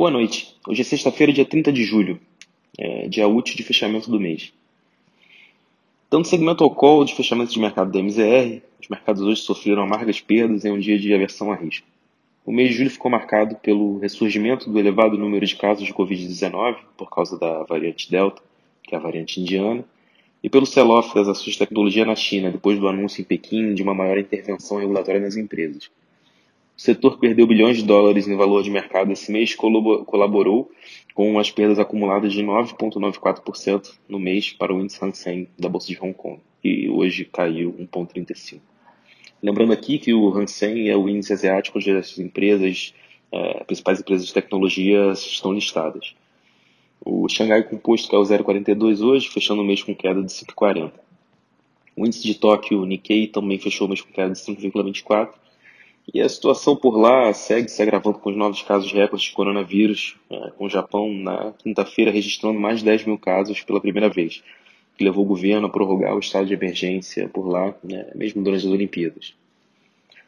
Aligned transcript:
Boa 0.00 0.10
noite. 0.10 0.56
Hoje 0.66 0.80
é 0.80 0.84
sexta-feira, 0.84 1.30
dia 1.30 1.44
30 1.44 1.70
de 1.70 1.84
julho, 1.84 2.18
é, 2.78 3.06
dia 3.06 3.28
útil 3.28 3.54
de 3.54 3.62
fechamento 3.62 4.10
do 4.10 4.18
mês. 4.18 4.50
Dando 6.10 6.26
segmento 6.26 6.64
ao 6.64 6.70
call 6.70 7.04
de 7.04 7.14
fechamento 7.14 7.52
de 7.52 7.60
mercado 7.60 7.92
da 7.92 7.98
MZR, 7.98 8.62
os 8.80 8.88
mercados 8.88 9.20
hoje 9.20 9.42
sofreram 9.42 9.82
amargas 9.82 10.18
perdas 10.18 10.64
em 10.64 10.72
um 10.72 10.78
dia 10.78 10.98
de 10.98 11.12
aversão 11.12 11.52
a 11.52 11.54
risco. 11.54 11.86
O 12.46 12.50
mês 12.50 12.70
de 12.70 12.76
julho 12.76 12.88
ficou 12.88 13.10
marcado 13.10 13.56
pelo 13.56 13.98
ressurgimento 13.98 14.70
do 14.70 14.78
elevado 14.78 15.18
número 15.18 15.44
de 15.44 15.54
casos 15.54 15.84
de 15.84 15.92
Covid-19 15.92 16.78
por 16.96 17.10
causa 17.10 17.38
da 17.38 17.64
variante 17.64 18.10
Delta, 18.10 18.40
que 18.82 18.94
é 18.94 18.98
a 18.98 19.02
variante 19.02 19.38
indiana, 19.38 19.84
e 20.42 20.48
pelo 20.48 20.64
sell-off 20.64 21.14
das 21.14 21.28
ações 21.28 21.52
de 21.52 21.58
tecnologia 21.58 22.06
na 22.06 22.16
China, 22.16 22.50
depois 22.50 22.78
do 22.78 22.88
anúncio 22.88 23.20
em 23.20 23.24
Pequim 23.26 23.74
de 23.74 23.82
uma 23.82 23.92
maior 23.92 24.16
intervenção 24.16 24.78
regulatória 24.78 25.20
nas 25.20 25.36
empresas. 25.36 25.90
O 26.80 26.82
setor 26.82 27.18
perdeu 27.18 27.46
bilhões 27.46 27.76
de 27.76 27.84
dólares 27.84 28.26
em 28.26 28.34
valor 28.34 28.62
de 28.62 28.70
mercado 28.70 29.12
esse 29.12 29.30
mês 29.30 29.54
colaborou 29.54 30.70
com 31.12 31.38
as 31.38 31.50
perdas 31.50 31.78
acumuladas 31.78 32.32
de 32.32 32.42
9,94% 32.42 33.98
no 34.08 34.18
mês 34.18 34.54
para 34.54 34.72
o 34.72 34.80
índice 34.80 34.98
Hang 35.04 35.14
Seng 35.14 35.46
da 35.58 35.68
Bolsa 35.68 35.88
de 35.88 35.98
Hong 36.00 36.14
Kong, 36.14 36.40
que 36.62 36.88
hoje 36.88 37.26
caiu 37.26 37.74
1,35%. 37.74 38.60
Lembrando 39.42 39.74
aqui 39.74 39.98
que 39.98 40.14
o 40.14 40.30
Hang 40.30 40.50
Seng 40.50 40.88
é 40.88 40.96
o 40.96 41.06
índice 41.06 41.34
asiático 41.34 41.76
onde 41.76 41.90
as 41.90 42.18
empresas, 42.18 42.94
é, 43.30 43.62
principais 43.64 44.00
empresas 44.00 44.26
de 44.26 44.32
tecnologia 44.32 45.12
estão 45.12 45.52
listadas. 45.52 46.14
O 47.04 47.28
Xangai 47.28 47.62
Composto 47.62 48.08
caiu 48.08 48.22
0,42 48.22 49.02
hoje, 49.02 49.28
fechando 49.28 49.60
o 49.60 49.66
mês 49.66 49.82
com 49.82 49.94
queda 49.94 50.22
de 50.22 50.32
5,40. 50.32 50.92
O 51.94 52.06
índice 52.06 52.22
de 52.22 52.36
Tóquio, 52.36 52.86
Nikkei, 52.86 53.26
também 53.26 53.58
fechou 53.58 53.86
o 53.86 53.90
mês 53.90 54.00
com 54.00 54.10
queda 54.10 54.32
de 54.32 54.38
5,24. 54.38 55.28
E 56.12 56.20
a 56.20 56.28
situação 56.28 56.74
por 56.74 56.98
lá 56.98 57.32
segue 57.32 57.68
se 57.68 57.80
agravando 57.80 58.18
com 58.18 58.30
os 58.30 58.36
novos 58.36 58.62
casos 58.62 58.92
recordes 58.92 59.28
de 59.28 59.32
coronavírus, 59.32 60.16
é, 60.28 60.50
com 60.50 60.64
o 60.64 60.68
Japão 60.68 61.12
na 61.12 61.52
quinta-feira 61.52 62.10
registrando 62.10 62.58
mais 62.58 62.80
de 62.80 62.84
10 62.86 63.04
mil 63.04 63.18
casos 63.18 63.62
pela 63.62 63.80
primeira 63.80 64.08
vez, 64.08 64.42
que 64.98 65.04
levou 65.04 65.24
o 65.24 65.28
governo 65.28 65.68
a 65.68 65.70
prorrogar 65.70 66.16
o 66.16 66.18
estado 66.18 66.46
de 66.46 66.54
emergência 66.54 67.28
por 67.28 67.48
lá, 67.48 67.74
né, 67.84 68.10
mesmo 68.16 68.42
durante 68.42 68.66
as 68.66 68.72
Olimpíadas. 68.72 69.34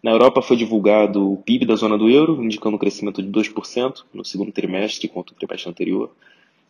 Na 0.00 0.12
Europa 0.12 0.42
foi 0.42 0.56
divulgado 0.56 1.32
o 1.32 1.38
PIB 1.38 1.66
da 1.66 1.74
zona 1.74 1.98
do 1.98 2.08
euro, 2.08 2.44
indicando 2.44 2.76
um 2.76 2.78
crescimento 2.78 3.20
de 3.20 3.28
2% 3.28 4.04
no 4.14 4.24
segundo 4.24 4.52
trimestre 4.52 5.08
contra 5.08 5.34
o 5.34 5.36
trimestre 5.36 5.70
anterior, 5.70 6.14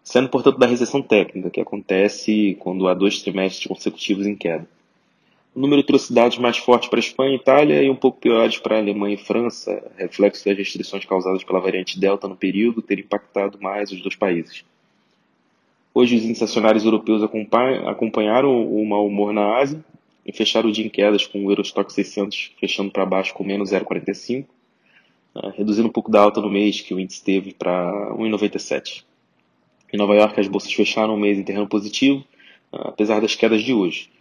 sendo, 0.02 0.30
portanto, 0.30 0.58
da 0.58 0.66
recessão 0.66 1.02
técnica, 1.02 1.50
que 1.50 1.60
acontece 1.60 2.56
quando 2.60 2.88
há 2.88 2.94
dois 2.94 3.20
trimestres 3.20 3.66
consecutivos 3.66 4.26
em 4.26 4.36
queda. 4.36 4.66
O 5.54 5.60
número 5.60 5.84
trouxe 5.84 6.12
dados 6.12 6.36
mais 6.36 6.58
fortes 6.58 6.88
para 6.88 6.98
a 6.98 7.00
Espanha 7.00 7.32
e 7.32 7.36
Itália 7.36 7.80
e 7.80 7.88
um 7.88 7.94
pouco 7.94 8.18
piores 8.18 8.58
para 8.58 8.74
a 8.74 8.80
Alemanha 8.80 9.14
e 9.14 9.18
França, 9.18 9.88
reflexo 9.96 10.44
das 10.44 10.58
restrições 10.58 11.04
causadas 11.04 11.44
pela 11.44 11.60
variante 11.60 11.98
Delta 11.98 12.26
no 12.26 12.34
período 12.34 12.82
ter 12.82 12.98
impactado 12.98 13.56
mais 13.60 13.92
os 13.92 14.02
dois 14.02 14.16
países. 14.16 14.64
Hoje, 15.94 16.16
os 16.16 16.24
índices 16.24 16.42
acionários 16.42 16.84
europeus 16.84 17.22
acompanharam 17.22 18.66
o 18.66 18.84
mau 18.84 19.06
humor 19.06 19.32
na 19.32 19.58
Ásia 19.58 19.84
e 20.26 20.32
fecharam 20.32 20.70
o 20.70 20.72
dia 20.72 20.84
em 20.84 20.88
quedas, 20.88 21.24
com 21.24 21.46
o 21.46 21.50
Eurostock 21.52 21.92
600 21.92 22.50
fechando 22.58 22.90
para 22.90 23.06
baixo 23.06 23.32
com 23.32 23.44
menos 23.44 23.70
0,45, 23.70 24.46
né, 25.36 25.52
reduzindo 25.56 25.86
um 25.86 25.92
pouco 25.92 26.10
da 26.10 26.20
alta 26.20 26.40
no 26.40 26.50
mês 26.50 26.80
que 26.80 26.92
o 26.92 26.98
índice 26.98 27.22
teve 27.22 27.54
para 27.54 27.92
1,97. 28.16 29.04
Em 29.92 29.96
Nova 29.96 30.16
York, 30.16 30.40
as 30.40 30.48
bolsas 30.48 30.72
fecharam 30.72 31.14
o 31.14 31.20
mês 31.20 31.38
em 31.38 31.44
terreno 31.44 31.68
positivo, 31.68 32.24
apesar 32.72 33.20
das 33.20 33.36
quedas 33.36 33.62
de 33.62 33.72
hoje. 33.72 34.12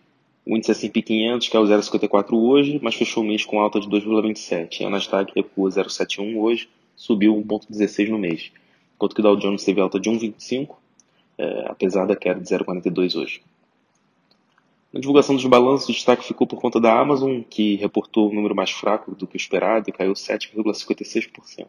O 0.45 0.58
índice 0.58 0.72
S&P 0.72 1.02
500 1.02 1.49
caiu 1.49 1.63
0,54 1.63 2.33
hoje, 2.33 2.80
mas 2.83 2.95
fechou 2.95 3.23
o 3.23 3.25
mês 3.25 3.45
com 3.45 3.59
alta 3.59 3.80
de 3.80 3.88
2,27. 3.88 4.85
A 4.85 4.89
Nasdaq 4.89 5.31
recua 5.33 5.69
0,71 5.69 6.38
hoje, 6.38 6.69
subiu 6.95 7.33
1,16 7.35 8.09
no 8.09 8.19
mês. 8.19 8.52
Enquanto 8.95 9.16
que 9.16 9.22
o 9.22 9.23
Dow 9.23 9.38
Jones 9.38 9.63
teve 9.63 9.79
alta 9.79 10.00
de 10.00 10.09
1,25, 10.09 10.75
é, 11.38 11.66
apesar 11.67 12.06
da 12.06 12.16
queda 12.16 12.41
de 12.41 12.47
0,42 12.47 13.16
hoje. 13.16 13.41
Na 14.91 15.00
divulgação 15.00 15.34
dos 15.34 15.45
balanços, 15.45 15.90
o 15.90 15.94
destaque 15.94 16.25
ficou 16.25 16.46
por 16.46 16.59
conta 16.59 16.79
da 16.79 17.00
Amazon, 17.00 17.41
que 17.50 17.75
reportou 17.78 18.29
um 18.29 18.35
número 18.35 18.53
mais 18.53 18.69
fraco 18.69 19.16
do 19.16 19.25
que 19.25 19.35
o 19.35 19.38
esperado 19.38 19.90
e 19.90 19.94
caiu 19.94 20.13
7,56%. 20.13 21.66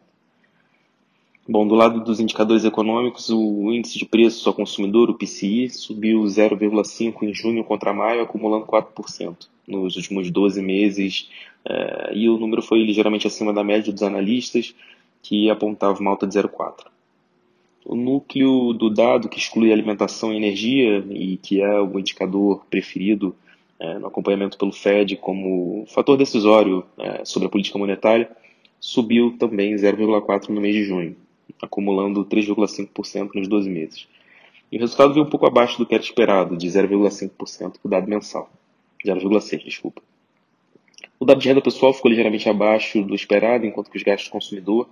Bom, 1.47 1.67
do 1.67 1.75
lado 1.75 2.03
dos 2.03 2.19
indicadores 2.19 2.65
econômicos, 2.65 3.29
o 3.29 3.71
índice 3.71 3.99
de 3.99 4.05
preços 4.05 4.45
ao 4.47 4.53
consumidor, 4.53 5.11
o 5.11 5.13
PCI, 5.13 5.69
subiu 5.69 6.23
0,5% 6.23 7.21
em 7.21 7.31
junho 7.35 7.63
contra 7.63 7.93
maio, 7.93 8.23
acumulando 8.23 8.65
4% 8.65 9.47
nos 9.67 9.95
últimos 9.95 10.31
12 10.31 10.59
meses, 10.63 11.29
eh, 11.63 12.13
e 12.15 12.29
o 12.29 12.39
número 12.39 12.63
foi 12.63 12.83
ligeiramente 12.83 13.27
acima 13.27 13.53
da 13.53 13.63
média 13.63 13.93
dos 13.93 14.01
analistas, 14.01 14.73
que 15.21 15.47
apontava 15.47 15.99
uma 15.99 16.09
alta 16.09 16.25
de 16.25 16.33
0,4%. 16.33 16.87
O 17.85 17.95
núcleo 17.95 18.73
do 18.73 18.89
dado, 18.89 19.29
que 19.29 19.37
exclui 19.37 19.71
alimentação 19.71 20.33
e 20.33 20.37
energia, 20.37 21.05
e 21.11 21.37
que 21.37 21.61
é 21.61 21.79
o 21.79 21.99
indicador 21.99 22.65
preferido 22.71 23.35
eh, 23.79 23.99
no 23.99 24.07
acompanhamento 24.07 24.57
pelo 24.57 24.71
Fed 24.71 25.15
como 25.17 25.85
fator 25.89 26.17
decisório 26.17 26.83
eh, 26.97 27.23
sobre 27.23 27.47
a 27.47 27.51
política 27.51 27.77
monetária, 27.77 28.31
subiu 28.79 29.37
também 29.37 29.75
0,4% 29.75 30.49
no 30.49 30.59
mês 30.59 30.73
de 30.73 30.85
junho 30.85 31.15
acumulando 31.61 32.25
3,5% 32.25 33.31
nos 33.35 33.47
12 33.47 33.69
meses. 33.69 34.07
E 34.71 34.77
o 34.77 34.79
resultado 34.79 35.13
veio 35.13 35.25
um 35.25 35.29
pouco 35.29 35.45
abaixo 35.45 35.77
do 35.77 35.85
que 35.85 35.93
era 35.93 36.03
esperado, 36.03 36.57
de 36.57 36.67
0,5% 36.67 37.75
o 37.83 37.87
dado 37.87 38.09
mensal. 38.09 38.49
0,6%, 39.05 39.63
desculpa. 39.63 40.01
O 41.19 41.25
dado 41.25 41.39
de 41.39 41.47
renda 41.47 41.61
pessoal 41.61 41.93
ficou 41.93 42.09
ligeiramente 42.09 42.49
abaixo 42.49 43.01
do 43.03 43.15
esperado, 43.15 43.65
enquanto 43.65 43.89
que 43.89 43.97
os 43.97 44.03
gastos 44.03 44.27
do 44.27 44.31
consumidor, 44.31 44.89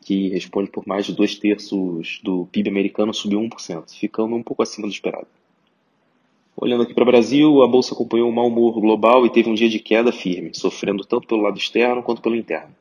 que 0.00 0.28
responde 0.28 0.70
por 0.70 0.86
mais 0.86 1.04
de 1.04 1.14
dois 1.14 1.34
terços 1.34 2.20
do 2.22 2.46
PIB 2.46 2.70
americano, 2.70 3.12
subiu 3.12 3.40
1%, 3.40 3.98
ficando 3.98 4.34
um 4.34 4.42
pouco 4.42 4.62
acima 4.62 4.86
do 4.86 4.92
esperado. 4.92 5.26
Olhando 6.56 6.82
aqui 6.82 6.94
para 6.94 7.02
o 7.02 7.06
Brasil, 7.06 7.62
a 7.62 7.68
bolsa 7.68 7.94
acompanhou 7.94 8.28
o 8.28 8.32
mau 8.32 8.48
humor 8.48 8.80
global 8.80 9.24
e 9.24 9.30
teve 9.30 9.48
um 9.48 9.54
dia 9.54 9.68
de 9.68 9.78
queda 9.78 10.10
firme, 10.10 10.50
sofrendo 10.54 11.04
tanto 11.04 11.28
pelo 11.28 11.42
lado 11.42 11.56
externo 11.56 12.02
quanto 12.02 12.22
pelo 12.22 12.34
interno. 12.34 12.74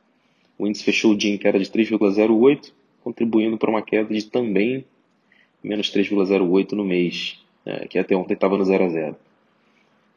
O 0.57 0.65
índice 0.65 0.83
fechou 0.83 1.11
o 1.11 1.15
dia 1.15 1.33
em 1.33 1.37
queda 1.37 1.59
de 1.59 1.65
3,08, 1.69 2.71
contribuindo 3.07 3.57
para 3.57 3.69
uma 3.69 3.81
queda 3.81 4.13
de 4.13 4.25
também 4.25 4.83
menos 5.63 5.89
3,08 5.89 6.73
no 6.73 6.83
mês, 6.83 7.39
é, 7.65 7.87
que 7.87 7.97
até 7.97 8.13
ontem 8.17 8.33
estava 8.33 8.57
no 8.57 8.65
0 8.65 8.83
a 8.83 8.89
0. 8.89 9.15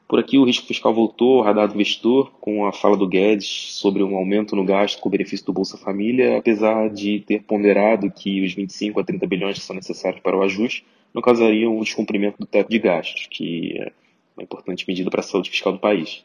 Por 0.08 0.18
aqui 0.18 0.36
o 0.38 0.44
risco 0.44 0.66
fiscal 0.66 0.92
voltou 0.92 1.38
ao 1.38 1.44
radar 1.44 1.68
do 1.68 1.74
investidor 1.74 2.32
com 2.40 2.66
a 2.66 2.72
fala 2.72 2.96
do 2.96 3.06
Guedes 3.06 3.46
sobre 3.76 4.02
um 4.02 4.16
aumento 4.16 4.56
no 4.56 4.64
gasto 4.64 4.98
com 4.98 5.08
o 5.08 5.12
benefício 5.12 5.46
do 5.46 5.52
Bolsa 5.52 5.78
Família, 5.78 6.38
apesar 6.38 6.90
de 6.90 7.20
ter 7.20 7.44
ponderado 7.44 8.10
que 8.10 8.44
os 8.44 8.54
25 8.54 8.98
a 8.98 9.04
30 9.04 9.24
bilhões 9.24 9.58
que 9.60 9.64
são 9.64 9.76
necessários 9.76 10.20
para 10.20 10.36
o 10.36 10.42
ajuste 10.42 10.84
não 11.14 11.22
causariam 11.22 11.78
o 11.78 11.84
descumprimento 11.84 12.38
do 12.40 12.46
teto 12.46 12.68
de 12.68 12.78
gastos, 12.80 13.28
que 13.30 13.78
é 13.78 13.92
uma 14.36 14.42
importante 14.42 14.84
medida 14.88 15.08
para 15.08 15.20
a 15.20 15.22
saúde 15.22 15.48
fiscal 15.48 15.72
do 15.72 15.78
país. 15.78 16.24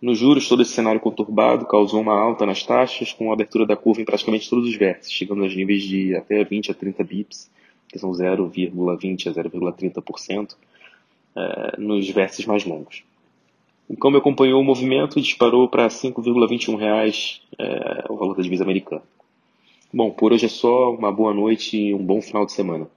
Nos 0.00 0.18
juros, 0.18 0.48
todo 0.48 0.62
esse 0.62 0.70
cenário 0.70 1.00
conturbado 1.00 1.66
causou 1.66 2.00
uma 2.00 2.12
alta 2.12 2.46
nas 2.46 2.62
taxas, 2.62 3.12
com 3.12 3.30
a 3.30 3.32
abertura 3.34 3.66
da 3.66 3.76
curva 3.76 4.00
em 4.00 4.04
praticamente 4.04 4.48
todos 4.48 4.68
os 4.68 4.76
vértices, 4.76 5.12
chegando 5.12 5.42
aos 5.42 5.54
níveis 5.54 5.82
de 5.82 6.14
até 6.14 6.44
20 6.44 6.70
a 6.70 6.74
30 6.74 7.02
bips, 7.02 7.50
que 7.88 7.98
são 7.98 8.10
0,20 8.12 9.26
a 9.26 9.32
0,30%, 9.32 10.54
eh, 11.34 11.76
nos 11.78 12.08
vértices 12.10 12.46
mais 12.46 12.64
longos. 12.64 13.02
O 13.88 13.96
câmbio 13.96 14.18
acompanhou 14.18 14.60
o 14.60 14.64
movimento 14.64 15.18
e 15.18 15.22
disparou 15.22 15.66
para 15.66 15.84
R$ 15.84 15.88
5,21 15.88 17.40
eh, 17.58 18.04
o 18.08 18.16
valor 18.16 18.36
da 18.36 18.42
divisa 18.42 18.62
americana. 18.62 19.02
Bom, 19.92 20.10
por 20.10 20.32
hoje 20.32 20.46
é 20.46 20.48
só. 20.48 20.92
Uma 20.92 21.10
boa 21.10 21.34
noite 21.34 21.76
e 21.76 21.94
um 21.94 22.04
bom 22.04 22.20
final 22.20 22.46
de 22.46 22.52
semana. 22.52 22.88